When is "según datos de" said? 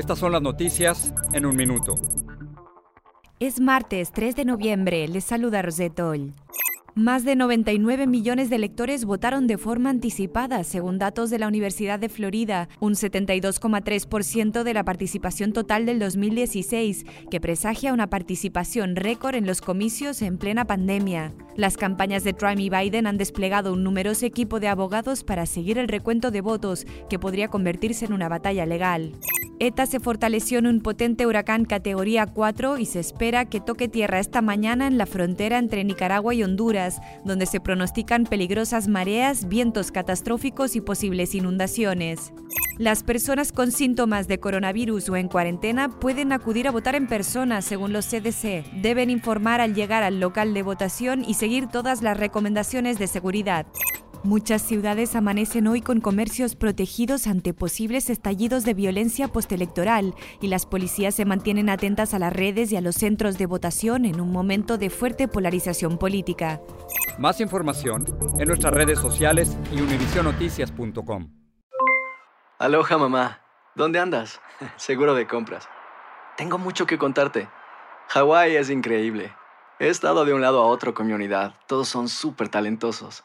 10.64-11.38